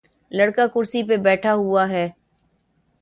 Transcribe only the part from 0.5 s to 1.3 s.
کرسی پہ